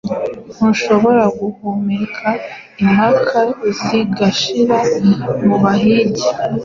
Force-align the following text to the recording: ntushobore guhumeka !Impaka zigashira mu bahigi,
ntushobore 0.53 1.23
guhumeka 1.39 2.29
!Impaka 2.83 3.39
zigashira 3.83 4.77
mu 5.45 5.55
bahigi, 5.63 6.27